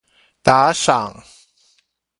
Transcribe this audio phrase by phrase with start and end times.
[0.41, 1.21] 打賞